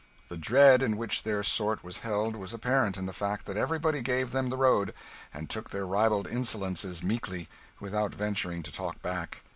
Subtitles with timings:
[0.29, 4.01] The dread in which their sort was held was apparent in the fact that everybody
[4.01, 4.95] gave them the road,
[5.31, 7.47] and took their ribald insolences meekly,
[7.79, 9.43] without venturing to talk back.